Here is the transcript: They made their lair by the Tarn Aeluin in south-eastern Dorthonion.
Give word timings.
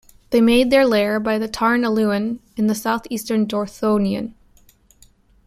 They 0.31 0.41
made 0.41 0.71
their 0.71 0.83
lair 0.87 1.19
by 1.19 1.37
the 1.37 1.47
Tarn 1.47 1.83
Aeluin 1.83 2.39
in 2.57 2.73
south-eastern 2.73 3.45
Dorthonion. 3.45 4.33